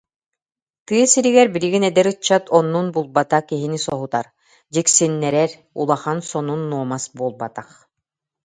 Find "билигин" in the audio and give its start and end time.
1.55-1.83